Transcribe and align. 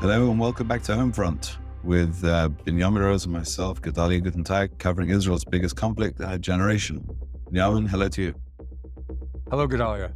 Hello 0.00 0.30
and 0.30 0.40
welcome 0.40 0.66
back 0.66 0.82
to 0.84 0.92
Homefront 0.92 1.58
with 1.84 2.24
uh, 2.24 2.48
Binyamin 2.64 3.00
Rose 3.00 3.26
and 3.26 3.34
myself, 3.34 3.82
Gedalia 3.82 4.22
Guttentag, 4.22 4.78
covering 4.78 5.10
Israel's 5.10 5.44
biggest 5.44 5.76
conflict, 5.76 6.22
uh, 6.22 6.38
generation. 6.38 7.06
Binyamin, 7.52 7.86
hello 7.86 8.08
to 8.08 8.22
you. 8.22 8.34
Hello, 9.50 9.68
Gedalia. 9.68 10.14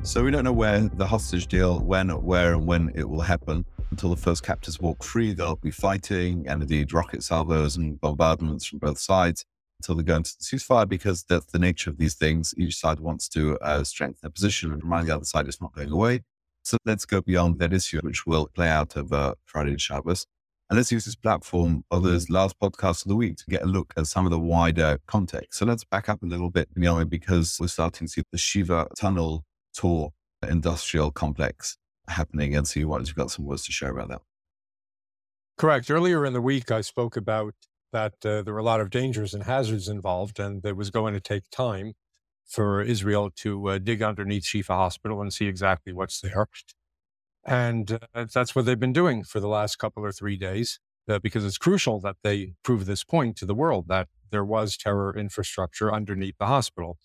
So 0.00 0.24
we 0.24 0.30
don't 0.30 0.44
know 0.44 0.54
where 0.54 0.88
the 0.94 1.06
hostage 1.06 1.48
deal, 1.48 1.80
when, 1.80 2.08
where, 2.08 2.54
and 2.54 2.66
when 2.66 2.92
it 2.94 3.06
will 3.06 3.20
happen. 3.20 3.66
Until 3.90 4.08
the 4.08 4.16
first 4.16 4.42
captors 4.42 4.80
walk 4.80 5.04
free, 5.04 5.34
they'll 5.34 5.56
be 5.56 5.70
fighting, 5.70 6.48
and 6.48 6.62
indeed 6.62 6.94
rocket 6.94 7.22
salvos 7.22 7.76
and 7.76 8.00
bombardments 8.00 8.64
from 8.64 8.78
both 8.78 8.98
sides 8.98 9.44
until 9.80 9.96
they 9.96 10.02
go 10.02 10.16
into 10.16 10.32
the 10.38 10.44
ceasefire, 10.44 10.88
because 10.88 11.24
that's 11.24 11.44
the 11.52 11.58
nature 11.58 11.90
of 11.90 11.98
these 11.98 12.14
things. 12.14 12.54
Each 12.56 12.76
side 12.76 13.00
wants 13.00 13.28
to 13.30 13.58
uh, 13.58 13.84
strengthen 13.84 14.20
their 14.22 14.30
position 14.30 14.72
and 14.72 14.82
remind 14.82 15.08
the 15.08 15.14
other 15.14 15.26
side 15.26 15.46
it's 15.46 15.60
not 15.60 15.74
going 15.74 15.90
away. 15.90 16.22
So 16.62 16.76
let's 16.84 17.06
go 17.06 17.20
beyond 17.20 17.58
that 17.58 17.72
issue, 17.72 18.00
which 18.02 18.26
will 18.26 18.48
play 18.54 18.68
out 18.68 18.96
over 18.96 19.34
Friday 19.44 19.70
and 19.70 19.80
Shabbos. 19.80 20.26
And 20.68 20.76
let's 20.76 20.92
use 20.92 21.04
this 21.04 21.16
platform 21.16 21.84
of 21.90 22.04
this 22.04 22.30
last 22.30 22.58
podcast 22.60 23.04
of 23.04 23.08
the 23.08 23.16
week 23.16 23.36
to 23.38 23.44
get 23.48 23.62
a 23.62 23.66
look 23.66 23.92
at 23.96 24.06
some 24.06 24.24
of 24.24 24.30
the 24.30 24.38
wider 24.38 25.00
context. 25.06 25.58
So 25.58 25.66
let's 25.66 25.84
back 25.84 26.08
up 26.08 26.22
a 26.22 26.26
little 26.26 26.50
bit, 26.50 26.72
Binyamin, 26.74 27.08
because 27.08 27.58
we're 27.60 27.66
starting 27.66 28.06
to 28.06 28.12
see 28.12 28.22
the 28.30 28.38
Shifa 28.38 28.86
Tunnel 28.96 29.44
Tour 29.74 30.12
industrial 30.48 31.10
complex 31.10 31.76
happening. 32.08 32.54
And 32.54 32.68
so 32.68 32.78
you 32.78 32.88
wanted 32.88 33.08
to 33.08 33.14
got 33.14 33.30
some 33.30 33.46
words 33.46 33.64
to 33.66 33.72
share 33.72 33.90
about 33.90 34.08
that. 34.10 34.22
Correct. 35.58 35.90
Earlier 35.90 36.24
in 36.24 36.32
the 36.32 36.40
week, 36.40 36.70
I 36.70 36.82
spoke 36.82 37.16
about 37.16 37.54
that 37.92 38.14
uh, 38.24 38.42
there 38.42 38.54
were 38.54 38.60
a 38.60 38.64
lot 38.64 38.80
of 38.80 38.90
dangers 38.90 39.34
and 39.34 39.42
hazards 39.42 39.88
involved, 39.88 40.38
and 40.38 40.64
it 40.64 40.76
was 40.76 40.90
going 40.90 41.14
to 41.14 41.20
take 41.20 41.50
time 41.50 41.94
for 42.50 42.82
Israel 42.82 43.30
to 43.36 43.68
uh, 43.68 43.78
dig 43.78 44.02
underneath 44.02 44.42
Shifa 44.42 44.74
Hospital 44.74 45.22
and 45.22 45.32
see 45.32 45.46
exactly 45.46 45.92
what's 45.92 46.20
there. 46.20 46.48
And 47.44 47.98
uh, 48.14 48.26
that's 48.32 48.54
what 48.54 48.66
they've 48.66 48.78
been 48.78 48.92
doing 48.92 49.22
for 49.22 49.40
the 49.40 49.48
last 49.48 49.76
couple 49.76 50.04
or 50.04 50.12
three 50.12 50.36
days, 50.36 50.80
uh, 51.08 51.20
because 51.20 51.44
it's 51.44 51.58
crucial 51.58 52.00
that 52.00 52.16
they 52.22 52.54
prove 52.64 52.86
this 52.86 53.04
point 53.04 53.36
to 53.36 53.46
the 53.46 53.54
world 53.54 53.86
that 53.88 54.08
there 54.30 54.44
was 54.44 54.76
terror 54.76 55.16
infrastructure 55.16 55.92
underneath 55.92 56.36
the 56.38 56.46
hospital. 56.46 56.98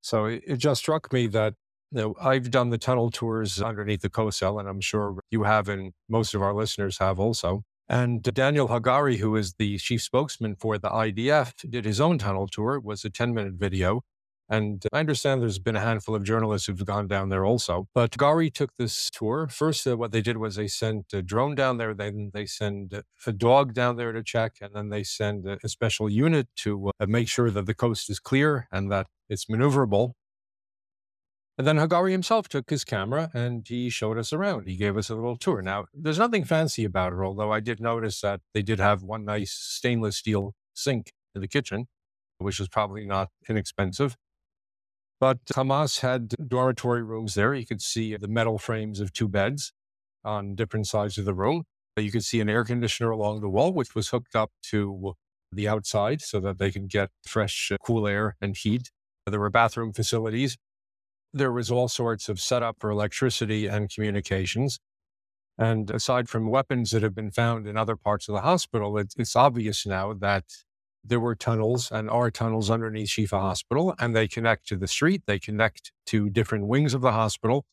So 0.00 0.26
it, 0.26 0.42
it 0.46 0.56
just 0.58 0.82
struck 0.82 1.12
me 1.12 1.26
that 1.28 1.54
you 1.90 2.00
know, 2.00 2.14
I've 2.20 2.50
done 2.50 2.70
the 2.70 2.78
tunnel 2.78 3.10
tours 3.10 3.62
underneath 3.62 4.02
the 4.02 4.10
Kosel, 4.10 4.60
and 4.60 4.68
I'm 4.68 4.80
sure 4.80 5.18
you 5.30 5.44
have, 5.44 5.68
and 5.68 5.92
most 6.08 6.34
of 6.34 6.42
our 6.42 6.54
listeners 6.54 6.98
have 6.98 7.18
also. 7.18 7.62
And 7.88 8.22
Daniel 8.22 8.68
Hagari, 8.68 9.18
who 9.18 9.36
is 9.36 9.54
the 9.54 9.78
chief 9.78 10.02
spokesman 10.02 10.56
for 10.56 10.78
the 10.78 10.88
IDF, 10.88 11.68
did 11.68 11.84
his 11.84 12.00
own 12.00 12.18
tunnel 12.18 12.48
tour. 12.48 12.76
It 12.76 12.84
was 12.84 13.04
a 13.04 13.10
10 13.10 13.34
minute 13.34 13.54
video 13.54 14.02
and 14.48 14.84
I 14.92 15.00
understand 15.00 15.40
there's 15.40 15.58
been 15.58 15.76
a 15.76 15.80
handful 15.80 16.14
of 16.14 16.22
journalists 16.22 16.66
who've 16.66 16.84
gone 16.84 17.08
down 17.08 17.30
there 17.30 17.46
also. 17.46 17.88
But 17.94 18.10
Gari 18.12 18.52
took 18.52 18.76
this 18.76 19.08
tour. 19.10 19.48
First, 19.48 19.86
uh, 19.86 19.96
what 19.96 20.12
they 20.12 20.20
did 20.20 20.36
was 20.36 20.56
they 20.56 20.68
sent 20.68 21.14
a 21.14 21.22
drone 21.22 21.54
down 21.54 21.78
there. 21.78 21.94
Then 21.94 22.30
they 22.34 22.44
send 22.44 23.02
a 23.26 23.32
dog 23.32 23.72
down 23.72 23.96
there 23.96 24.12
to 24.12 24.22
check. 24.22 24.56
And 24.60 24.74
then 24.74 24.90
they 24.90 25.02
send 25.02 25.46
a, 25.46 25.58
a 25.64 25.68
special 25.68 26.10
unit 26.10 26.48
to 26.56 26.90
uh, 27.00 27.06
make 27.06 27.28
sure 27.28 27.50
that 27.50 27.64
the 27.64 27.74
coast 27.74 28.10
is 28.10 28.20
clear 28.20 28.68
and 28.70 28.92
that 28.92 29.06
it's 29.30 29.46
maneuverable. 29.46 30.12
And 31.56 31.66
then 31.66 31.76
Hagari 31.76 32.10
himself 32.10 32.48
took 32.48 32.68
his 32.68 32.84
camera 32.84 33.30
and 33.32 33.66
he 33.66 33.88
showed 33.88 34.18
us 34.18 34.32
around. 34.32 34.66
He 34.68 34.76
gave 34.76 34.96
us 34.96 35.08
a 35.08 35.14
little 35.14 35.36
tour. 35.36 35.62
Now, 35.62 35.86
there's 35.94 36.18
nothing 36.18 36.44
fancy 36.44 36.84
about 36.84 37.12
it, 37.12 37.20
although 37.20 37.52
I 37.52 37.60
did 37.60 37.80
notice 37.80 38.20
that 38.20 38.40
they 38.52 38.62
did 38.62 38.80
have 38.80 39.02
one 39.02 39.24
nice 39.24 39.52
stainless 39.52 40.16
steel 40.16 40.54
sink 40.74 41.12
in 41.34 41.40
the 41.40 41.48
kitchen, 41.48 41.86
which 42.38 42.58
was 42.58 42.68
probably 42.68 43.06
not 43.06 43.30
inexpensive. 43.48 44.16
But 45.20 45.44
Hamas 45.46 46.00
had 46.00 46.28
dormitory 46.48 47.02
rooms 47.02 47.34
there. 47.34 47.54
You 47.54 47.66
could 47.66 47.80
see 47.80 48.16
the 48.16 48.28
metal 48.28 48.58
frames 48.58 49.00
of 49.00 49.12
two 49.12 49.28
beds 49.28 49.72
on 50.24 50.54
different 50.54 50.86
sides 50.86 51.18
of 51.18 51.24
the 51.24 51.34
room. 51.34 51.64
You 51.96 52.10
could 52.10 52.24
see 52.24 52.40
an 52.40 52.48
air 52.48 52.64
conditioner 52.64 53.10
along 53.10 53.40
the 53.40 53.48
wall, 53.48 53.72
which 53.72 53.94
was 53.94 54.08
hooked 54.08 54.34
up 54.34 54.50
to 54.70 55.14
the 55.52 55.68
outside 55.68 56.20
so 56.20 56.40
that 56.40 56.58
they 56.58 56.70
can 56.70 56.86
get 56.86 57.10
fresh, 57.26 57.70
uh, 57.72 57.76
cool 57.84 58.06
air 58.08 58.36
and 58.40 58.56
heat. 58.56 58.90
There 59.26 59.40
were 59.40 59.50
bathroom 59.50 59.92
facilities. 59.92 60.56
There 61.32 61.52
was 61.52 61.70
all 61.70 61.88
sorts 61.88 62.28
of 62.28 62.40
setup 62.40 62.76
for 62.80 62.90
electricity 62.90 63.66
and 63.66 63.88
communications. 63.88 64.78
And 65.56 65.90
aside 65.90 66.28
from 66.28 66.48
weapons 66.48 66.90
that 66.90 67.02
have 67.02 67.14
been 67.14 67.30
found 67.30 67.66
in 67.68 67.76
other 67.76 67.96
parts 67.96 68.28
of 68.28 68.34
the 68.34 68.40
hospital, 68.40 68.98
it's 68.98 69.36
obvious 69.36 69.86
now 69.86 70.12
that 70.14 70.44
there 71.04 71.20
were 71.20 71.34
tunnels 71.34 71.90
and 71.90 72.08
are 72.08 72.30
tunnels 72.30 72.70
underneath 72.70 73.08
Shifa 73.08 73.38
Hospital, 73.38 73.94
and 73.98 74.16
they 74.16 74.26
connect 74.26 74.66
to 74.68 74.76
the 74.76 74.88
street. 74.88 75.22
They 75.26 75.38
connect 75.38 75.92
to 76.06 76.30
different 76.30 76.66
wings 76.66 76.94
of 76.94 77.02
the 77.02 77.12
hospital, 77.12 77.66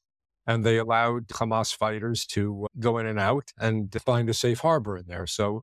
and 0.46 0.64
they 0.64 0.78
allowed 0.78 1.28
Hamas 1.30 1.76
fighters 1.76 2.26
to 2.28 2.66
uh, 2.66 2.68
go 2.80 2.98
in 2.98 3.06
and 3.06 3.20
out 3.20 3.52
and 3.58 3.96
find 4.06 4.30
a 4.30 4.34
safe 4.34 4.60
harbor 4.60 4.98
in 4.98 5.06
there. 5.08 5.28
So 5.28 5.62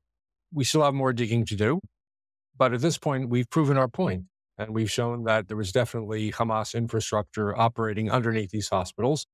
we 0.51 0.63
still 0.63 0.83
have 0.83 0.93
more 0.93 1.13
digging 1.13 1.45
to 1.45 1.55
do. 1.55 1.79
But 2.57 2.73
at 2.73 2.81
this 2.81 2.97
point, 2.97 3.29
we've 3.29 3.49
proven 3.49 3.77
our 3.77 3.87
point, 3.87 4.25
and 4.57 4.73
we've 4.73 4.91
shown 4.91 5.23
that 5.23 5.47
there 5.47 5.55
was 5.55 5.71
definitely 5.71 6.31
Hamas 6.31 6.73
infrastructure 6.73 7.57
operating 7.57 8.11
underneath 8.11 8.51
these 8.51 8.69
hospitals. 8.69 9.25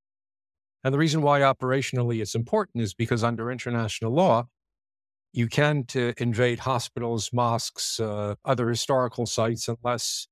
And 0.84 0.94
the 0.94 1.00
reason 1.00 1.24
why 1.24 1.40
operationally 1.40 2.22
it's 2.22 2.36
important 2.36 2.84
is 2.84 2.94
because 2.94 3.24
under 3.24 3.50
international 3.50 4.14
law, 4.14 4.46
you 5.36 5.48
can't 5.50 5.94
uh, 5.98 6.14
invade 6.18 6.60
hospitals, 6.60 7.32
mosques, 7.34 8.00
uh, 8.00 8.36
other 8.46 8.70
historical 8.70 9.26
sites 9.26 9.68
unless 9.68 10.28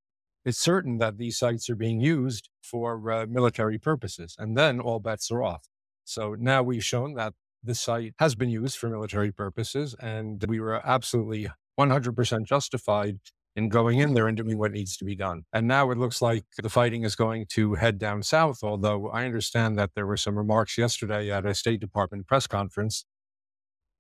it's 0.46 0.58
certain 0.58 0.98
that 1.00 1.18
these 1.18 1.38
sites 1.38 1.70
are 1.70 1.76
being 1.76 2.00
used 2.00 2.50
for 2.62 3.12
uh, 3.12 3.26
military 3.30 3.78
purposes. 3.78 4.34
And 4.40 4.58
then 4.58 4.80
all 4.80 5.00
bets 5.00 5.30
are 5.30 5.44
off. 5.44 5.68
So 6.06 6.36
now 6.40 6.64
we've 6.64 6.84
shown 6.84 7.16
that 7.16 7.34
the 7.62 7.76
site 7.76 8.14
has 8.20 8.36
been 8.36 8.50
used 8.50 8.78
for 8.78 8.90
military 8.90 9.32
purposes, 9.32 9.94
and 10.00 10.44
we 10.48 10.60
were 10.60 10.86
absolutely 10.86 11.50
100% 11.80 12.46
justified 12.46 13.20
in 13.56 13.70
going 13.70 14.00
in 14.00 14.14
there 14.14 14.28
and 14.28 14.38
doing 14.38 14.58
what 14.58 14.72
needs 14.72 14.98
to 14.98 15.06
be 15.06 15.16
done. 15.16 15.44
And 15.54 15.68
now 15.68 15.92
it 15.92 15.98
looks 15.98 16.22
like 16.22 16.46
the 16.62 16.70
fighting 16.70 17.04
is 17.04 17.16
going 17.16 17.46
to 17.52 17.76
head 17.76 17.98
down 17.98 18.24
south, 18.24 18.64
although 18.64 19.10
I 19.10 19.26
understand 19.26 19.78
that 19.78 19.92
there 19.96 20.08
were 20.08 20.18
some 20.18 20.38
remarks 20.38 20.78
yesterday 20.78 21.30
at 21.30 21.46
a 21.46 21.54
State 21.54 21.80
Department 21.82 22.26
press 22.26 22.48
conference 22.48 23.06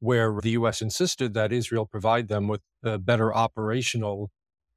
where 0.03 0.37
the 0.41 0.49
U.S. 0.51 0.81
insisted 0.81 1.33
that 1.33 1.53
Israel 1.53 1.85
provide 1.85 2.27
them 2.27 2.49
with 2.49 2.59
better 2.83 3.33
operational 3.33 4.29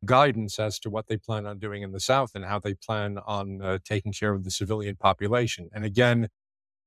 guidance 0.05 0.61
as 0.61 0.79
to 0.79 0.89
what 0.89 1.09
they 1.09 1.17
plan 1.17 1.47
on 1.47 1.59
doing 1.59 1.83
in 1.83 1.91
the 1.91 1.99
South 1.99 2.31
and 2.37 2.45
how 2.45 2.61
they 2.61 2.75
plan 2.75 3.19
on 3.27 3.61
uh, 3.61 3.79
taking 3.85 4.13
care 4.13 4.33
of 4.33 4.45
the 4.45 4.53
civilian 4.53 4.95
population. 4.95 5.69
And 5.73 5.85
again, 5.85 6.29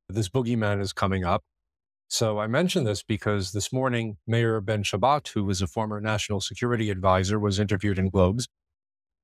this 0.07 0.29
boogeyman 0.29 0.79
is 0.79 0.93
coming 0.93 1.25
up. 1.25 1.43
So 2.07 2.39
I 2.39 2.47
mention 2.47 2.85
this 2.85 3.03
because 3.03 3.51
this 3.51 3.73
morning, 3.73 4.15
Meir 4.25 4.61
Ben 4.61 4.83
Shabbat, 4.83 5.27
who 5.27 5.43
was 5.43 5.61
a 5.61 5.67
former 5.67 5.99
national 5.99 6.39
security 6.39 6.89
advisor, 6.89 7.37
was 7.37 7.59
interviewed 7.59 7.99
in 7.99 8.09
Globes. 8.09 8.47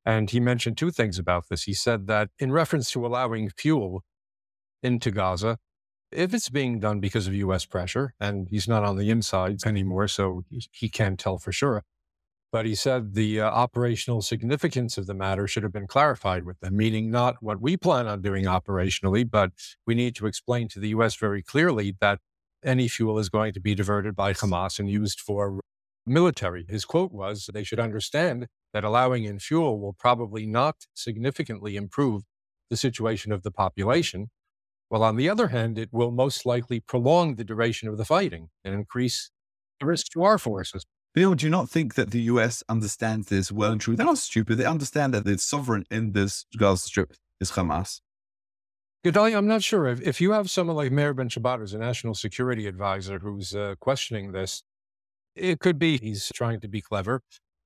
And 0.05 0.29
he 0.29 0.41
mentioned 0.41 0.77
two 0.77 0.91
things 0.91 1.17
about 1.17 1.45
this. 1.49 1.63
He 1.63 1.73
said 1.73 2.07
that 2.07 2.31
in 2.37 2.51
reference 2.51 2.91
to 2.91 3.05
allowing 3.05 3.49
fuel 3.49 4.03
into 4.83 5.09
Gaza, 5.09 5.57
if 6.15 6.33
it's 6.33 6.49
being 6.49 6.79
done 6.79 6.99
because 6.99 7.27
of 7.27 7.33
US 7.33 7.65
pressure, 7.65 8.13
and 8.19 8.47
he's 8.49 8.67
not 8.67 8.83
on 8.83 8.97
the 8.97 9.09
inside 9.09 9.65
anymore, 9.65 10.07
so 10.07 10.43
he 10.71 10.89
can't 10.89 11.19
tell 11.19 11.37
for 11.37 11.51
sure. 11.51 11.83
But 12.51 12.65
he 12.65 12.75
said 12.75 13.15
the 13.15 13.41
uh, 13.41 13.49
operational 13.49 14.21
significance 14.21 14.97
of 14.97 15.07
the 15.07 15.13
matter 15.13 15.47
should 15.47 15.63
have 15.63 15.73
been 15.73 15.87
clarified 15.87 16.45
with 16.45 16.59
them, 16.61 16.77
meaning 16.77 17.11
not 17.11 17.35
what 17.41 17.59
we 17.59 17.75
plan 17.75 18.07
on 18.07 18.21
doing 18.21 18.45
operationally, 18.45 19.29
but 19.29 19.51
we 19.85 19.93
need 19.93 20.15
to 20.15 20.25
explain 20.25 20.69
to 20.69 20.79
the 20.79 20.89
US 20.89 21.15
very 21.15 21.43
clearly 21.43 21.95
that 21.99 22.19
any 22.63 22.87
fuel 22.87 23.19
is 23.19 23.29
going 23.29 23.53
to 23.53 23.59
be 23.59 23.75
diverted 23.75 24.15
by 24.15 24.33
Hamas 24.33 24.79
and 24.79 24.89
used 24.89 25.19
for 25.19 25.59
military. 26.05 26.65
His 26.69 26.85
quote 26.85 27.11
was 27.11 27.49
they 27.53 27.63
should 27.63 27.79
understand 27.79 28.47
that 28.73 28.83
allowing 28.83 29.25
in 29.25 29.39
fuel 29.39 29.79
will 29.79 29.93
probably 29.93 30.45
not 30.45 30.85
significantly 30.93 31.75
improve 31.75 32.23
the 32.69 32.77
situation 32.77 33.31
of 33.31 33.43
the 33.43 33.51
population 33.51 34.29
well, 34.95 35.03
on 35.03 35.17
the 35.17 35.29
other 35.29 35.49
hand, 35.49 35.77
it 35.77 35.89
will 35.91 36.11
most 36.11 36.45
likely 36.45 36.79
prolong 36.79 37.35
the 37.35 37.43
duration 37.43 37.89
of 37.89 37.97
the 37.97 38.05
fighting 38.05 38.47
and 38.63 38.73
increase 38.73 39.29
the 39.81 39.85
risk 39.85 40.05
to 40.13 40.23
our 40.23 40.37
forces. 40.37 40.85
Bill, 41.13 41.35
do 41.35 41.45
you 41.45 41.49
not 41.49 41.69
think 41.69 41.95
that 41.95 42.11
the 42.11 42.21
US 42.21 42.63
understands 42.69 43.27
this 43.27 43.51
well 43.51 43.73
and 43.73 43.81
truly? 43.81 43.97
They're 43.97 44.05
not 44.05 44.19
stupid. 44.19 44.57
They 44.57 44.63
understand 44.63 45.13
that 45.13 45.25
the 45.25 45.37
sovereign 45.37 45.83
in 45.91 46.13
this 46.13 46.45
Gaza 46.57 46.87
Strip 46.87 47.11
is 47.41 47.51
Hamas. 47.51 47.99
Gedalia, 49.05 49.35
I'm 49.35 49.47
not 49.47 49.63
sure. 49.63 49.85
If, 49.85 49.99
if 49.99 50.21
you 50.21 50.31
have 50.31 50.49
someone 50.49 50.77
like 50.77 50.93
Meir 50.93 51.13
Ben 51.13 51.27
Shabbat 51.27 51.61
as 51.61 51.73
a 51.73 51.77
national 51.77 52.13
security 52.13 52.65
advisor 52.65 53.19
who's 53.19 53.53
uh, 53.53 53.75
questioning 53.81 54.31
this, 54.31 54.63
it 55.35 55.59
could 55.59 55.77
be 55.77 55.97
he's 55.97 56.31
trying 56.33 56.61
to 56.61 56.69
be 56.69 56.79
clever. 56.79 57.21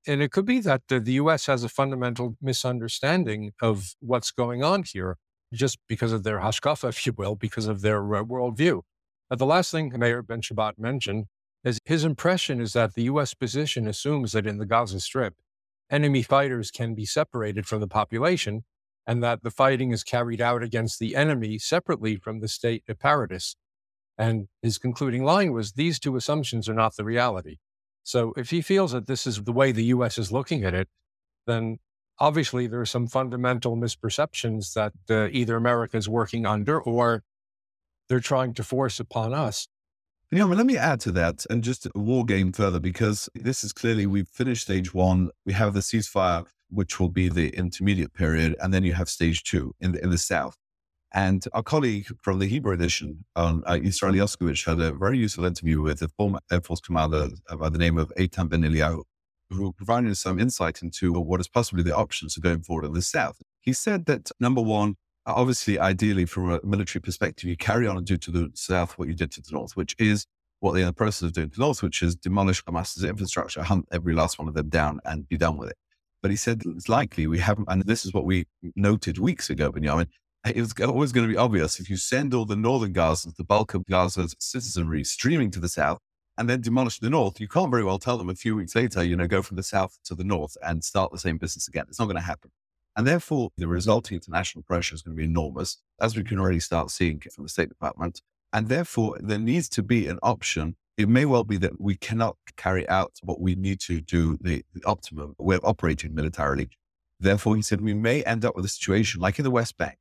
And 0.07 0.23
it 0.23 0.31
could 0.31 0.47
be 0.47 0.61
that 0.61 0.81
uh, 0.89 0.97
the 0.97 1.13
US 1.13 1.45
has 1.45 1.63
a 1.63 1.69
fundamental 1.69 2.37
misunderstanding 2.41 3.51
of 3.61 3.93
what's 3.99 4.31
going 4.31 4.63
on 4.63 4.81
here 4.81 5.17
just 5.53 5.79
because 5.87 6.11
of 6.11 6.23
their 6.23 6.39
hashkafa, 6.39 6.89
if 6.89 7.05
you 7.05 7.13
will, 7.13 7.35
because 7.35 7.67
of 7.67 7.81
their 7.81 8.01
worldview. 8.01 8.81
The 9.29 9.45
last 9.45 9.71
thing 9.71 9.93
Meir 9.95 10.23
Ben 10.23 10.41
Shabbat 10.41 10.79
mentioned 10.79 11.25
is 11.63 11.79
his 11.85 12.03
impression 12.03 12.59
is 12.61 12.73
that 12.73 12.93
the 12.93 13.03
U.S. 13.03 13.33
position 13.33 13.87
assumes 13.87 14.31
that 14.31 14.47
in 14.47 14.57
the 14.57 14.65
Gaza 14.65 14.99
Strip, 14.99 15.35
enemy 15.91 16.23
fighters 16.23 16.71
can 16.71 16.95
be 16.95 17.05
separated 17.05 17.67
from 17.67 17.79
the 17.79 17.87
population 17.87 18.63
and 19.05 19.23
that 19.23 19.43
the 19.43 19.51
fighting 19.51 19.91
is 19.91 20.03
carried 20.03 20.41
out 20.41 20.63
against 20.63 20.99
the 20.99 21.15
enemy 21.15 21.57
separately 21.57 22.15
from 22.15 22.39
the 22.39 22.47
state 22.47 22.83
apparatus. 22.87 23.55
And 24.17 24.47
his 24.61 24.77
concluding 24.77 25.23
line 25.23 25.51
was 25.51 25.73
these 25.73 25.99
two 25.99 26.15
assumptions 26.15 26.69
are 26.69 26.73
not 26.73 26.95
the 26.95 27.03
reality. 27.03 27.57
So 28.03 28.33
if 28.37 28.49
he 28.49 28.61
feels 28.61 28.91
that 28.91 29.07
this 29.07 29.25
is 29.25 29.43
the 29.43 29.51
way 29.51 29.71
the 29.71 29.85
US 29.85 30.17
is 30.17 30.31
looking 30.31 30.63
at 30.63 30.73
it, 30.73 30.89
then 31.47 31.79
obviously 32.19 32.67
there 32.67 32.81
are 32.81 32.85
some 32.85 33.07
fundamental 33.07 33.75
misperceptions 33.77 34.73
that 34.73 34.93
uh, 35.09 35.29
either 35.31 35.55
America 35.55 35.97
is 35.97 36.09
working 36.09 36.45
under 36.45 36.79
or 36.79 37.23
they're 38.07 38.19
trying 38.19 38.53
to 38.55 38.63
force 38.63 38.99
upon 38.99 39.33
us. 39.33 39.67
Yeah, 40.31 40.43
let 40.43 40.65
me 40.67 40.77
add 40.77 40.99
to 41.01 41.11
that 41.13 41.45
and 41.49 41.63
just 41.63 41.87
war 41.95 42.23
game 42.23 42.51
further 42.51 42.79
because 42.79 43.29
this 43.33 43.63
is 43.63 43.73
clearly 43.73 44.05
we've 44.05 44.27
finished 44.27 44.63
stage 44.63 44.93
one. 44.93 45.31
We 45.43 45.53
have 45.53 45.73
the 45.73 45.79
ceasefire, 45.79 46.45
which 46.69 46.99
will 46.99 47.09
be 47.09 47.29
the 47.29 47.49
intermediate 47.49 48.13
period, 48.13 48.55
and 48.61 48.71
then 48.71 48.83
you 48.83 48.93
have 48.93 49.09
stage 49.09 49.43
two 49.43 49.73
in 49.79 49.93
the 49.93 50.03
in 50.03 50.11
the 50.11 50.19
south. 50.19 50.55
And 51.11 51.43
our 51.53 51.63
colleague 51.63 52.05
from 52.21 52.37
the 52.37 52.45
Hebrew 52.45 52.73
edition 52.73 53.25
on 53.35 53.63
uh, 53.65 53.79
Israel 53.81 54.13
Yoskowitz 54.13 54.63
had 54.67 54.79
a 54.79 54.91
very 54.91 55.17
useful 55.17 55.45
interview 55.45 55.81
with 55.81 56.03
a 56.03 56.09
former 56.09 56.39
Air 56.51 56.61
Force 56.61 56.81
commander 56.81 57.29
by 57.57 57.69
the 57.69 57.79
name 57.79 57.97
of 57.97 58.13
Eitan 58.15 58.49
Ben 58.49 58.61
Eliyahu, 58.61 59.01
who 59.49 59.71
provided 59.73 60.15
some 60.15 60.39
insight 60.39 60.81
into 60.81 61.13
what 61.13 61.39
is 61.39 61.47
possibly 61.47 61.83
the 61.83 61.95
options 61.95 62.37
of 62.37 62.43
going 62.43 62.61
forward 62.61 62.85
in 62.85 62.93
the 62.93 63.01
South. 63.01 63.41
He 63.61 63.73
said 63.73 64.05
that 64.05 64.31
number 64.39 64.61
one, 64.61 64.95
uh, 65.25 65.33
obviously, 65.35 65.79
ideally, 65.79 66.25
from 66.25 66.51
a 66.51 66.59
military 66.63 67.01
perspective, 67.01 67.49
you 67.49 67.57
carry 67.57 67.87
on 67.87 67.97
and 67.97 68.05
do 68.05 68.17
to 68.17 68.31
the 68.31 68.49
South 68.53 68.97
what 68.97 69.07
you 69.07 69.13
did 69.13 69.31
to 69.31 69.41
the 69.41 69.51
North, 69.51 69.75
which 69.75 69.95
is 69.99 70.25
what 70.59 70.73
they're 70.73 70.81
in 70.81 70.87
the 70.87 70.93
process 70.93 71.23
of 71.23 71.33
doing 71.33 71.49
to 71.49 71.55
the 71.55 71.61
North, 71.61 71.81
which 71.81 72.01
is 72.03 72.15
demolish 72.15 72.63
Hamas's 72.65 73.03
infrastructure, 73.03 73.63
hunt 73.63 73.87
every 73.91 74.13
last 74.13 74.39
one 74.39 74.47
of 74.47 74.53
them 74.53 74.69
down 74.69 74.99
and 75.05 75.27
be 75.27 75.37
done 75.37 75.57
with 75.57 75.69
it. 75.69 75.77
But 76.21 76.31
he 76.31 76.37
said 76.37 76.63
it's 76.65 76.89
likely 76.89 77.27
we 77.27 77.39
haven't, 77.39 77.67
and 77.69 77.83
this 77.83 78.05
is 78.05 78.13
what 78.13 78.25
we 78.25 78.45
noted 78.75 79.17
weeks 79.17 79.49
ago, 79.49 79.71
Benjamin, 79.71 80.07
it 80.45 80.57
was 80.57 80.73
always 80.81 81.11
going 81.11 81.27
to 81.27 81.33
be 81.33 81.37
obvious 81.37 81.79
if 81.79 81.89
you 81.89 81.97
send 81.97 82.33
all 82.33 82.45
the 82.45 82.55
northern 82.55 82.93
Gazans, 82.93 83.35
the 83.35 83.43
bulk 83.43 83.73
of 83.73 83.85
Gaza's 83.85 84.35
citizenry, 84.39 85.03
streaming 85.03 85.51
to 85.51 85.59
the 85.59 85.69
south 85.69 85.99
and 86.39 86.49
then 86.49 86.61
demolish 86.61 86.99
the 86.99 87.09
north, 87.09 87.41
you 87.41 87.49
can't 87.49 87.69
very 87.69 87.83
well 87.83 87.99
tell 87.99 88.17
them 88.17 88.29
a 88.29 88.33
few 88.33 88.55
weeks 88.55 88.73
later, 88.73 89.03
you 89.03 89.17
know, 89.17 89.27
go 89.27 89.41
from 89.41 89.57
the 89.57 89.63
south 89.63 89.99
to 90.05 90.15
the 90.15 90.23
north 90.23 90.55
and 90.65 90.85
start 90.85 91.11
the 91.11 91.19
same 91.19 91.37
business 91.37 91.67
again. 91.67 91.83
It's 91.89 91.99
not 91.99 92.05
going 92.05 92.15
to 92.15 92.21
happen. 92.21 92.51
And 92.95 93.05
therefore, 93.05 93.49
the 93.57 93.67
resulting 93.67 94.15
international 94.15 94.63
pressure 94.63 94.95
is 94.95 95.01
going 95.01 95.17
to 95.17 95.19
be 95.19 95.25
enormous, 95.25 95.77
as 95.99 96.15
we 96.15 96.23
can 96.23 96.39
already 96.39 96.61
start 96.61 96.91
seeing 96.91 97.19
from 97.19 97.43
the 97.43 97.49
State 97.49 97.67
Department. 97.67 98.21
And 98.53 98.69
therefore, 98.69 99.17
there 99.19 99.37
needs 99.37 99.67
to 99.69 99.83
be 99.83 100.07
an 100.07 100.17
option. 100.23 100.77
It 100.97 101.09
may 101.09 101.25
well 101.25 101.43
be 101.43 101.57
that 101.57 101.79
we 101.79 101.95
cannot 101.95 102.37
carry 102.55 102.87
out 102.87 103.11
what 103.21 103.41
we 103.41 103.55
need 103.55 103.81
to 103.81 103.99
do, 103.99 104.37
the, 104.39 104.63
the 104.73 104.83
optimum 104.85 105.35
way 105.37 105.57
of 105.57 105.65
operating 105.65 106.15
militarily. 106.15 106.69
Therefore, 107.19 107.57
he 107.57 107.61
said 107.61 107.81
we 107.81 107.93
may 107.93 108.23
end 108.23 108.45
up 108.45 108.55
with 108.55 108.63
a 108.63 108.69
situation 108.69 109.19
like 109.19 109.39
in 109.39 109.43
the 109.43 109.51
West 109.51 109.77
Bank, 109.77 109.97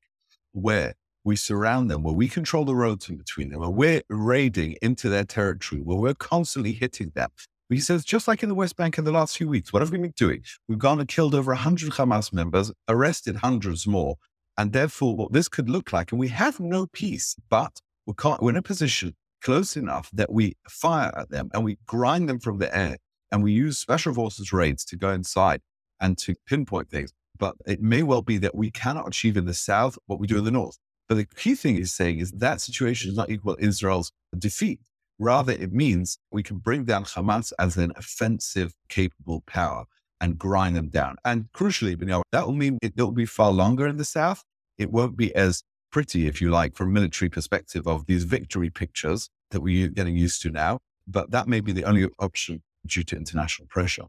where 0.53 0.95
we 1.29 1.37
surround 1.37 1.91
them, 1.91 2.03
where 2.03 2.15
we 2.15 2.27
control 2.27 2.65
the 2.65 2.75
roads 2.75 3.09
in 3.09 3.17
between 3.17 3.51
them, 3.51 3.61
where 3.61 3.71
we're 3.71 4.03
raiding 4.09 4.77
into 4.83 5.09
their 5.09 5.25
territory, 5.25 5.81
where 5.81 5.99
we're 5.99 6.15
constantly 6.15 6.73
hitting 6.73 7.13
them. 7.15 7.29
He 7.69 7.81
says, 7.81 8.05
just 8.05 8.27
like 8.27 8.43
in 8.43 8.49
the 8.49 8.55
West 8.55 8.77
Bank 8.77 8.97
in 8.97 9.05
the 9.05 9.13
last 9.13 9.37
few 9.37 9.47
weeks, 9.47 9.73
what 9.73 9.83
have 9.83 9.93
we 9.93 9.99
been 9.99 10.15
doing? 10.17 10.43
We've 10.69 10.79
gone 10.79 11.01
and 11.01 11.09
killed 11.09 11.35
over 11.35 11.53
100 11.53 11.93
Hamas 11.93 12.33
members, 12.33 12.73
arrested 12.89 13.37
hundreds 13.37 13.87
more. 13.87 14.17
And 14.57 14.73
therefore, 14.73 15.15
what 15.15 15.33
this 15.33 15.49
could 15.49 15.69
look 15.69 15.93
like, 15.93 16.11
and 16.11 16.19
we 16.19 16.29
have 16.29 16.59
no 16.59 16.87
peace, 16.87 17.37
but 17.51 17.79
we're, 18.07 18.37
we're 18.41 18.51
in 18.51 18.57
a 18.57 18.63
position 18.63 19.15
close 19.45 19.77
enough 19.77 20.11
that 20.15 20.33
we 20.33 20.57
fire 20.69 21.13
at 21.17 21.31
them 21.31 21.51
and 21.53 21.63
we 21.63 21.77
grind 21.87 22.29
them 22.29 22.41
from 22.41 22.59
the 22.59 22.75
air 22.77 22.97
and 23.31 23.43
we 23.43 23.53
use 23.53 23.79
special 23.79 24.15
forces 24.15 24.53
raids 24.53 24.85
to 24.87 24.97
go 24.97 25.11
inside 25.11 25.61
and 26.01 26.17
to 26.19 26.35
pinpoint 26.47 26.91
things. 26.91 27.13
But 27.39 27.55
it 27.67 27.83
may 27.83 28.03
well 28.03 28.23
be 28.23 28.39
that 28.39 28.55
we 28.55 28.71
cannot 28.71 29.07
achieve 29.07 29.37
in 29.37 29.45
the 29.45 29.55
south 29.55 29.97
what 30.07 30.19
we 30.19 30.27
do 30.27 30.39
in 30.39 30.45
the 30.45 30.51
north. 30.51 30.79
But 31.09 31.17
the 31.17 31.25
key 31.25 31.55
thing 31.55 31.77
he's 31.77 31.93
saying 31.93 32.19
is 32.19 32.33
that 32.33 32.61
situation 32.61 33.11
is 33.11 33.17
not 33.17 33.31
equal 33.31 33.57
Israel's 33.59 34.13
defeat. 34.37 34.81
Rather, 35.19 35.53
it 35.53 35.73
means 35.73 36.19
we 36.31 36.43
can 36.43 36.59
bring 36.59 36.85
down 36.85 37.05
Hamas 37.05 37.53
as 37.59 37.77
an 37.77 37.93
offensive 37.97 38.75
capable 38.89 39.43
power 39.47 39.85
and 40.21 40.39
grind 40.39 40.77
them 40.77 40.89
down. 40.89 41.17
And 41.25 41.51
crucially, 41.53 41.99
you 41.99 42.07
know, 42.07 42.23
that 42.33 42.47
will 42.47 42.55
mean 42.55 42.79
it 42.83 42.97
will 42.97 43.13
be 43.13 43.27
far 43.27 43.51
longer 43.51 43.87
in 43.87 43.97
the 43.97 44.05
south. 44.05 44.45
It 44.77 44.93
won't 44.93 45.17
be 45.17 45.35
as 45.35 45.63
pretty, 45.91 46.27
if 46.27 46.41
you 46.41 46.51
like, 46.51 46.77
from 46.77 46.93
military 46.93 47.29
perspective 47.29 47.87
of 47.87 48.07
these 48.07 48.25
victory 48.25 48.71
pictures 48.71 49.29
that 49.51 49.61
we're 49.61 49.89
getting 49.89 50.17
used 50.17 50.43
to 50.43 50.51
now. 50.51 50.79
But 51.07 51.31
that 51.31 51.49
may 51.49 51.61
be 51.61 51.73
the 51.73 51.85
only 51.85 52.09
option 52.19 52.63
due 52.87 53.03
to 53.05 53.17
international 53.17 53.67
pressure. 53.69 54.05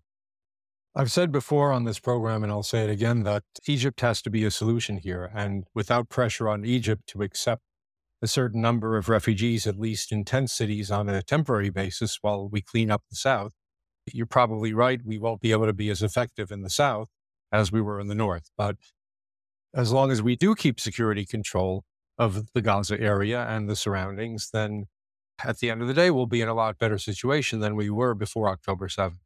I've 1.00 1.13
said 1.13 1.31
before 1.31 1.72
on 1.72 1.86
this 1.86 1.98
program, 1.98 2.44
and 2.44 2.51
I'll 2.51 2.62
say 2.62 2.84
it 2.84 2.90
again, 2.90 3.24
that 3.24 3.44
Egypt 3.68 4.01
has 4.01 4.22
to 4.22 4.30
be 4.30 4.44
a 4.44 4.51
solution 4.51 4.98
here. 4.98 5.31
And 5.34 5.63
without 5.74 6.10
pressure 6.10 6.50
on 6.50 6.66
Egypt 6.66 7.07
to 7.07 7.22
accept 7.22 7.62
a 8.22 8.28
certain 8.28 8.60
number 8.60 8.98
of 8.98 9.07
refugees, 9.07 9.66
at 9.66 9.80
least 9.80 10.12
in 10.12 10.25
tent 10.25 10.50
cities 10.50 10.92
on 10.92 11.07
a 11.07 11.24
temporary 11.24 11.69
basis 11.69 12.18
while 12.22 12.50
we 12.50 12.60
clean 12.60 12.92
up 12.92 13.04
the 13.10 13.16
South, 13.16 13.54
you're 14.12 14.25
probably 14.25 14.74
right. 14.74 15.00
We 15.06 15.18
won't 15.18 15.40
be 15.40 15.54
able 15.54 15.68
to 15.68 15.74
be 15.74 15.90
as 15.90 16.04
effective 16.04 16.51
in 16.51 16.63
the 16.63 16.69
South 16.69 17.07
as 17.50 17.72
we 17.72 17.80
were 17.80 18.02
in 18.02 18.10
the 18.10 18.13
North. 18.13 18.52
But 18.57 18.75
as 19.74 19.94
long 19.94 20.12
as 20.12 20.22
we 20.22 20.36
do 20.36 20.54
keep 20.54 20.81
security 20.81 21.25
control 21.25 21.86
of 22.18 22.52
the 22.52 22.62
Gaza 22.62 23.00
area 23.00 23.48
and 23.48 23.69
the 23.69 23.78
surroundings, 23.78 24.50
then 24.52 24.88
at 25.45 25.60
the 25.60 25.69
end 25.69 25.81
of 25.81 25.88
the 25.88 25.94
day, 25.94 26.12
we'll 26.12 26.25
be 26.25 26.42
in 26.42 26.50
a 26.50 26.54
lot 26.54 26.78
better 26.78 26.98
situation 26.98 27.62
than 27.62 27.78
we 27.78 27.90
were 27.90 28.13
before 28.13 28.50
October 28.50 28.90
7th. 28.90 29.19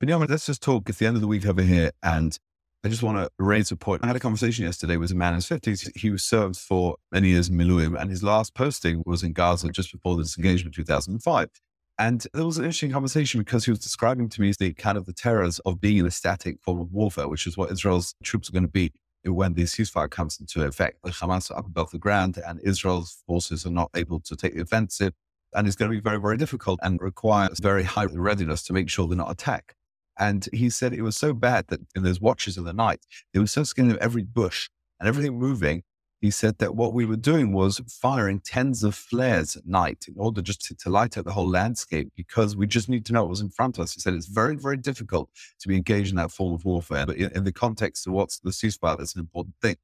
Benjamin, 0.00 0.28
let's 0.30 0.46
just 0.46 0.62
talk. 0.62 0.88
It's 0.88 0.96
the 0.96 1.06
end 1.06 1.16
of 1.16 1.20
the 1.20 1.28
week 1.28 1.44
over 1.44 1.60
here. 1.60 1.90
And 2.02 2.38
I 2.82 2.88
just 2.88 3.02
want 3.02 3.18
to 3.18 3.30
raise 3.38 3.70
a 3.70 3.76
point. 3.76 4.02
I 4.02 4.06
had 4.06 4.16
a 4.16 4.20
conversation 4.20 4.64
yesterday 4.64 4.96
with 4.96 5.10
a 5.10 5.14
man 5.14 5.34
in 5.34 5.34
his 5.34 5.46
50s. 5.46 5.94
He 5.94 6.08
was 6.08 6.24
served 6.24 6.56
for 6.56 6.96
many 7.12 7.28
years 7.28 7.50
in 7.50 7.56
Miluim, 7.58 8.00
and 8.00 8.08
his 8.08 8.22
last 8.22 8.54
posting 8.54 9.02
was 9.04 9.22
in 9.22 9.34
Gaza 9.34 9.68
just 9.68 9.92
before 9.92 10.16
the 10.16 10.22
disengagement 10.22 10.74
in 10.78 10.84
2005. 10.84 11.50
And 11.98 12.26
there 12.32 12.46
was 12.46 12.56
an 12.56 12.64
interesting 12.64 12.92
conversation 12.92 13.40
because 13.40 13.66
he 13.66 13.70
was 13.70 13.78
describing 13.78 14.30
to 14.30 14.40
me 14.40 14.54
the 14.58 14.72
kind 14.72 14.96
of 14.96 15.04
the 15.04 15.12
terrors 15.12 15.58
of 15.66 15.82
being 15.82 15.98
in 15.98 16.06
a 16.06 16.10
static 16.10 16.62
form 16.62 16.80
of 16.80 16.90
warfare, 16.90 17.28
which 17.28 17.46
is 17.46 17.58
what 17.58 17.70
Israel's 17.70 18.14
troops 18.24 18.48
are 18.48 18.52
going 18.52 18.62
to 18.62 18.68
be 18.68 18.92
when 19.26 19.52
the 19.52 19.64
ceasefire 19.64 20.08
comes 20.08 20.40
into 20.40 20.64
effect. 20.66 20.96
The 21.04 21.10
Hamas 21.10 21.50
are 21.50 21.58
up 21.58 21.66
above 21.66 21.90
the 21.90 21.98
ground, 21.98 22.40
and 22.46 22.58
Israel's 22.60 23.22
forces 23.26 23.66
are 23.66 23.70
not 23.70 23.90
able 23.94 24.20
to 24.20 24.34
take 24.34 24.54
the 24.54 24.62
offensive. 24.62 25.12
And 25.52 25.66
it's 25.66 25.76
going 25.76 25.90
to 25.90 25.94
be 25.94 26.00
very, 26.00 26.18
very 26.18 26.38
difficult 26.38 26.80
and 26.82 26.98
requires 27.02 27.60
very 27.60 27.82
high 27.82 28.06
readiness 28.06 28.62
to 28.62 28.72
make 28.72 28.88
sure 28.88 29.06
they're 29.06 29.18
not 29.18 29.30
attacked. 29.30 29.74
And 30.20 30.46
he 30.52 30.68
said 30.68 30.92
it 30.92 31.02
was 31.02 31.16
so 31.16 31.32
bad 31.32 31.68
that 31.68 31.80
in 31.96 32.02
those 32.02 32.20
watches 32.20 32.58
in 32.58 32.64
the 32.64 32.74
night, 32.74 33.06
they 33.32 33.40
were 33.40 33.46
so 33.46 33.64
scared 33.64 33.90
of 33.90 33.96
every 33.96 34.22
bush 34.22 34.68
and 35.00 35.08
everything 35.08 35.38
moving. 35.38 35.82
He 36.20 36.30
said 36.30 36.58
that 36.58 36.76
what 36.76 36.92
we 36.92 37.06
were 37.06 37.16
doing 37.16 37.54
was 37.54 37.80
firing 37.88 38.40
tens 38.40 38.84
of 38.84 38.94
flares 38.94 39.56
at 39.56 39.66
night 39.66 40.04
in 40.06 40.14
order 40.18 40.42
just 40.42 40.60
to, 40.66 40.74
to 40.74 40.90
light 40.90 41.16
up 41.16 41.24
the 41.24 41.32
whole 41.32 41.48
landscape 41.48 42.12
because 42.14 42.54
we 42.54 42.66
just 42.66 42.90
need 42.90 43.06
to 43.06 43.14
know 43.14 43.22
what 43.22 43.30
was 43.30 43.40
in 43.40 43.48
front 43.48 43.78
of 43.78 43.84
us. 43.84 43.94
He 43.94 44.00
said 44.00 44.12
it's 44.12 44.26
very, 44.26 44.56
very 44.56 44.76
difficult 44.76 45.30
to 45.60 45.68
be 45.68 45.76
engaged 45.76 46.10
in 46.10 46.16
that 46.16 46.30
form 46.30 46.52
of 46.52 46.66
warfare. 46.66 47.06
But 47.06 47.16
in, 47.16 47.30
in 47.34 47.44
the 47.44 47.52
context 47.52 48.06
of 48.06 48.12
what's 48.12 48.38
the 48.38 48.50
ceasefire, 48.50 48.98
that's 48.98 49.14
an 49.14 49.20
important 49.20 49.54
thing. 49.62 49.76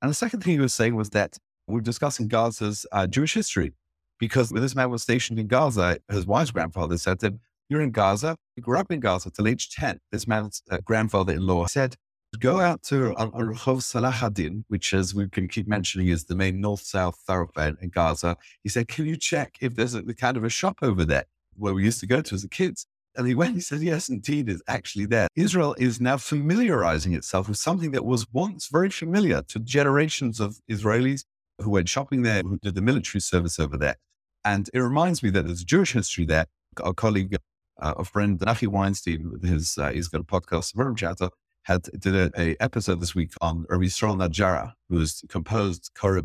And 0.00 0.10
the 0.10 0.14
second 0.14 0.42
thing 0.42 0.54
he 0.54 0.58
was 0.58 0.72
saying 0.72 0.94
was 0.96 1.10
that 1.10 1.36
we 1.66 1.78
are 1.78 1.82
discussing 1.82 2.28
Gaza's 2.28 2.86
uh, 2.92 3.06
Jewish 3.06 3.34
history 3.34 3.74
because 4.18 4.50
when 4.50 4.62
this 4.62 4.74
man 4.74 4.88
was 4.88 5.02
stationed 5.02 5.38
in 5.38 5.46
Gaza, 5.46 5.98
his 6.10 6.26
wife's 6.26 6.50
grandfather 6.50 6.96
said 6.96 7.20
to 7.20 7.26
him, 7.26 7.40
you're 7.72 7.80
in 7.80 7.90
Gaza. 7.90 8.36
You 8.56 8.62
grew 8.62 8.78
up 8.78 8.92
in 8.92 9.00
Gaza 9.00 9.30
till 9.30 9.48
age 9.48 9.70
10. 9.70 9.98
This 10.12 10.28
man's 10.28 10.62
uh, 10.70 10.78
grandfather 10.84 11.32
in 11.32 11.46
law 11.46 11.66
said, 11.66 11.96
Go 12.38 12.60
out 12.60 12.82
to 12.84 13.14
Al 13.18 13.30
Rehov 13.32 13.82
Salahadin, 13.82 14.64
which, 14.68 14.94
as 14.94 15.14
we 15.14 15.28
can 15.28 15.48
keep 15.48 15.68
mentioning, 15.68 16.08
is 16.08 16.24
the 16.24 16.34
main 16.34 16.60
north 16.60 16.80
south 16.80 17.16
thoroughfare 17.26 17.74
in 17.80 17.90
Gaza. 17.90 18.36
He 18.62 18.68
said, 18.70 18.88
Can 18.88 19.06
you 19.06 19.16
check 19.16 19.56
if 19.60 19.74
there's 19.74 19.94
a, 19.94 20.02
the 20.02 20.14
kind 20.14 20.36
of 20.36 20.44
a 20.44 20.48
shop 20.48 20.78
over 20.82 21.04
there 21.04 21.24
where 21.56 21.74
we 21.74 21.84
used 21.84 22.00
to 22.00 22.06
go 22.06 22.22
to 22.22 22.34
as 22.34 22.44
a 22.44 22.48
kids? 22.48 22.86
And 23.16 23.26
he 23.26 23.34
went, 23.34 23.54
he 23.54 23.60
said, 23.60 23.80
Yes, 23.80 24.08
indeed, 24.08 24.48
it's 24.48 24.62
actually 24.66 25.06
there. 25.06 25.28
Israel 25.36 25.74
is 25.78 26.00
now 26.00 26.16
familiarizing 26.16 27.12
itself 27.12 27.48
with 27.48 27.58
something 27.58 27.90
that 27.90 28.04
was 28.04 28.26
once 28.32 28.68
very 28.68 28.88
familiar 28.88 29.42
to 29.48 29.58
generations 29.58 30.40
of 30.40 30.58
Israelis 30.70 31.24
who 31.58 31.70
went 31.70 31.88
shopping 31.88 32.22
there, 32.22 32.42
who 32.42 32.58
did 32.62 32.74
the 32.74 32.80
military 32.80 33.20
service 33.20 33.60
over 33.60 33.76
there. 33.76 33.96
And 34.44 34.70
it 34.72 34.80
reminds 34.80 35.22
me 35.22 35.30
that 35.30 35.46
there's 35.46 35.64
Jewish 35.64 35.92
history 35.92 36.24
there. 36.24 36.46
Our 36.82 36.94
colleague 36.94 37.36
uh, 37.82 37.94
a 37.98 38.04
friend, 38.04 38.38
Nachi 38.38 38.68
Weinstein, 38.68 39.38
his, 39.42 39.76
uh, 39.76 39.90
he's 39.90 40.08
got 40.08 40.20
a 40.20 40.24
podcast, 40.24 40.74
Forum 40.74 40.96
Chatter, 40.96 41.30
had 41.64 41.82
did 41.98 42.14
a, 42.14 42.30
a, 42.40 42.56
episode 42.60 43.00
this 43.00 43.14
week 43.14 43.32
on 43.40 43.66
Yisrael 43.70 44.16
Najara, 44.16 44.72
who 44.88 44.98
has 44.98 45.22
composed 45.28 45.90
Korah 45.94 46.22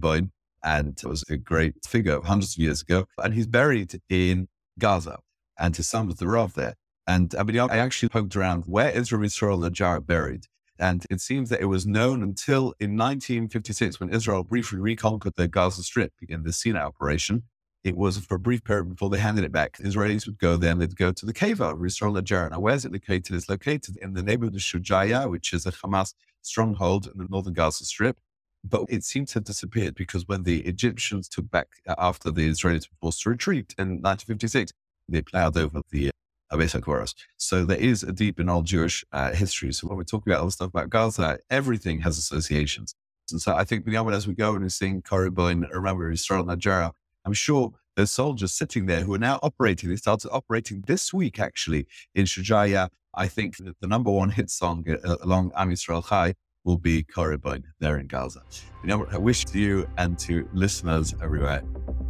and 0.64 1.00
was 1.04 1.24
a 1.30 1.38
great 1.38 1.76
figure 1.86 2.20
hundreds 2.22 2.54
of 2.56 2.60
years 2.60 2.82
ago. 2.82 3.06
And 3.18 3.34
he's 3.34 3.48
buried 3.48 4.00
in 4.10 4.48
Gaza, 4.80 5.20
and 5.60 5.76
his 5.76 5.88
son 5.88 6.08
was 6.08 6.18
the 6.18 6.28
Rav 6.28 6.54
there. 6.54 6.76
And 7.08 7.34
I 7.38 7.44
mean, 7.44 7.60
I 7.60 7.78
actually 7.78 8.10
poked 8.10 8.36
around 8.36 8.64
where 8.66 8.90
is 8.90 9.12
Rabbi 9.12 9.26
Yisrael 9.26 9.60
Najara 9.60 10.06
buried? 10.06 10.46
And 10.80 11.06
it 11.10 11.22
seems 11.22 11.50
that 11.50 11.62
it 11.62 11.66
was 11.66 11.88
known 11.88 12.22
until 12.22 12.74
in 12.80 12.96
1956 12.98 14.00
when 14.00 14.10
Israel 14.10 14.44
briefly 14.44 14.80
reconquered 14.80 15.34
the 15.36 15.48
Gaza 15.48 15.82
Strip 15.82 16.14
in 16.28 16.44
the 16.44 16.54
Sinai 16.54 16.82
operation. 16.82 17.44
It 17.88 17.96
was 17.96 18.18
for 18.18 18.36
a 18.36 18.40
brief 18.40 18.66
period 18.66 18.90
before 18.90 19.10
they 19.10 19.18
handed 19.18 19.46
it 19.46 19.54
back. 19.54 19.78
Israelis 19.78 20.26
would 20.26 20.40
go 20.40 20.58
there 20.58 20.72
and 20.74 20.82
they'd 20.82 20.98
go 20.98 21.14
to 21.14 21.26
the 21.26 21.32
Kever, 21.32 21.74
Najara. 21.74 22.52
Now, 22.52 22.60
where's 22.60 22.84
it 22.84 22.92
located? 22.92 23.32
It's 23.32 23.48
located 23.48 23.96
in 24.02 24.12
the 24.14 24.22
neighborhood 24.22 24.56
of 24.56 24.60
Shujaya, 24.60 25.32
which 25.32 25.54
is 25.54 25.66
a 25.66 25.72
Hamas 25.72 26.14
stronghold 26.42 27.08
in 27.08 27.18
the 27.18 27.28
northern 27.30 27.54
Gaza 27.54 27.86
Strip. 27.86 28.18
but 28.66 28.84
it 28.90 29.06
seems 29.06 29.32
to 29.32 29.36
have 29.36 29.46
disappeared 29.46 29.96
because 29.96 30.28
when 30.28 30.44
the 30.44 30.60
Egyptians 30.66 31.30
took 31.30 31.50
back 31.50 31.70
uh, 31.88 31.96
after 31.98 32.30
the 32.30 32.50
Israelis 32.50 32.90
were 32.90 32.98
forced 33.00 33.22
to 33.22 33.30
retreat 33.30 33.74
in 33.78 34.02
1956, 34.02 34.74
they 35.08 35.22
plowed 35.22 35.56
over 35.56 35.82
the 35.90 36.10
uh, 36.10 36.58
Abesa 36.58 37.14
So 37.38 37.64
there 37.64 37.78
is 37.78 38.04
a 38.04 38.12
deep 38.12 38.38
and 38.40 38.50
old 38.50 38.66
Jewish 38.66 39.06
uh, 39.14 39.32
history. 39.32 39.72
So 39.72 39.88
when 39.88 39.96
we're 39.96 40.04
talking 40.04 40.34
about 40.34 40.42
all 40.42 40.48
the 40.48 40.52
stuff 40.52 40.68
about 40.72 40.90
Gaza, 40.90 41.40
everything 41.50 42.02
has 42.02 42.18
associations. 42.18 42.96
And 43.32 43.42
so 43.42 43.56
I 43.56 43.64
think 43.64 43.86
beyond 43.86 44.14
as 44.14 44.28
we 44.28 44.34
go 44.34 44.56
and 44.56 44.64
we 44.64 44.70
sing 44.70 45.02
Ka 45.02 45.16
Ribon, 45.16 45.62
remember 45.72 46.12
Israel 46.12 46.44
Najara, 46.44 46.92
I'm 47.28 47.34
sure 47.34 47.74
there's 47.98 48.14
soldiers 48.14 48.54
sitting 48.54 48.86
there 48.86 49.02
who 49.02 49.14
are 49.14 49.20
now 49.20 49.38
operating. 49.44 49.90
They 49.90 49.98
started 49.98 50.32
operating 50.32 50.86
this 50.88 51.14
week, 51.14 51.42
actually, 51.42 51.86
in 52.16 52.24
Shujaya. 52.24 52.88
I 53.14 53.28
think 53.28 53.58
that 53.58 53.76
the 53.82 53.88
number 53.88 54.10
one 54.10 54.30
hit 54.30 54.50
song 54.50 54.86
uh, 54.90 55.18
along 55.22 55.52
Am 55.58 55.70
Yisrael 55.70 56.08
Chai 56.08 56.36
will 56.64 56.78
be 56.78 57.04
Ka 57.04 57.24
Ribon 57.24 57.66
there 57.82 57.98
in 57.98 58.08
Gaza. 58.08 58.44
You 58.82 58.88
know, 58.88 59.08
I 59.12 59.18
wish 59.18 59.44
to 59.44 59.60
you 59.60 59.90
and 59.98 60.18
to 60.20 60.48
listeners 60.54 61.14
everywhere 61.22 61.64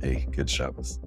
a 0.04 0.28
good 0.30 0.52
Shabbos. 0.52 1.00